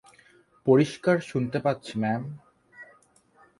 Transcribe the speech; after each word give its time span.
পরিষ্কার 0.65 1.17
শুনতে 1.21 1.57
পাচ্ছি, 1.59 1.93
ম্যাম! 1.99 2.23